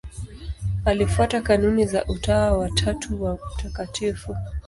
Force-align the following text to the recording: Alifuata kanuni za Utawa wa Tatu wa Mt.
Alifuata 0.85 1.41
kanuni 1.41 1.85
za 1.85 2.05
Utawa 2.05 2.57
wa 2.57 2.69
Tatu 2.69 3.23
wa 3.23 3.33
Mt. 3.33 4.15